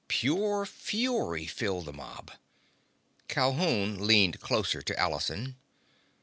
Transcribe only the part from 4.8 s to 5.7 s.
to Allison.